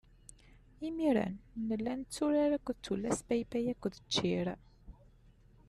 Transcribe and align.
Imir-n 0.87 1.35
nella 1.67 1.93
netturar 1.99 2.51
akked 2.57 2.77
tullas 2.85 3.19
paypay 3.27 3.65
akked 3.73 3.93
ččir. 4.05 4.47